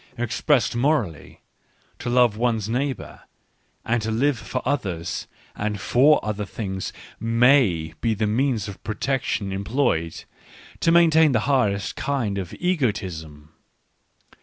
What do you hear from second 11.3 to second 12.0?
the hardest